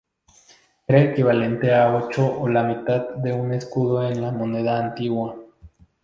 [0.87, 5.35] Era equivalente a ocho o la mitad de un escudo en la moneda antigua.